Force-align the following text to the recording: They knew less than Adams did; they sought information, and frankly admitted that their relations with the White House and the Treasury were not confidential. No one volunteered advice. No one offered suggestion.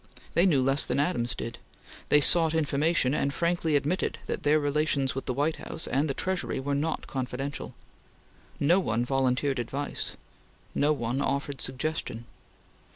They 0.33 0.47
knew 0.47 0.63
less 0.63 0.83
than 0.83 0.99
Adams 0.99 1.35
did; 1.35 1.59
they 2.09 2.21
sought 2.21 2.55
information, 2.55 3.13
and 3.13 3.31
frankly 3.31 3.75
admitted 3.75 4.17
that 4.25 4.41
their 4.41 4.59
relations 4.59 5.13
with 5.13 5.27
the 5.27 5.33
White 5.35 5.57
House 5.57 5.85
and 5.85 6.09
the 6.09 6.15
Treasury 6.15 6.59
were 6.59 6.73
not 6.73 7.05
confidential. 7.05 7.75
No 8.59 8.79
one 8.79 9.05
volunteered 9.05 9.59
advice. 9.59 10.13
No 10.73 10.91
one 10.91 11.21
offered 11.21 11.61
suggestion. 11.61 12.25